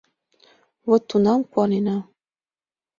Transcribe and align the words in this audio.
Вот 0.87 1.01
тунам 1.09 1.41
канена! 1.53 1.97